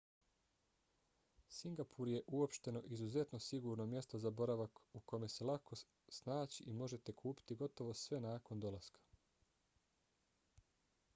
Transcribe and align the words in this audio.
singapur 1.55 2.09
je 2.11 2.21
uopšteno 2.37 2.79
izuzetno 2.95 3.39
sigurno 3.47 3.85
mjesto 3.91 4.19
za 4.23 4.31
boravak 4.39 4.81
u 4.99 5.01
kome 5.11 5.29
se 5.33 5.45
lako 5.49 5.79
snaći 6.19 6.63
i 6.63 6.73
možete 6.79 7.15
kupiti 7.23 7.55
gotovo 7.61 7.93
sve 8.05 8.21
nakon 8.27 8.63
dolaska 8.65 9.05